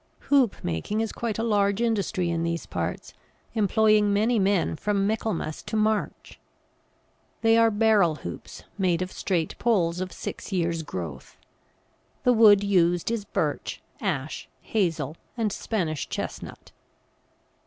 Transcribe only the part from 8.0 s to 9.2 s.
hoops, made of